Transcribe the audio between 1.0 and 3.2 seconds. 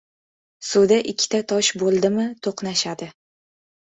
ikkita tosh bo‘ldimi, to‘qnashadi.